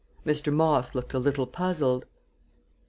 Mr. 0.25 0.51
Moss 0.51 0.95
looked 0.95 1.13
a 1.13 1.19
little 1.19 1.45
puzzled. 1.45 2.07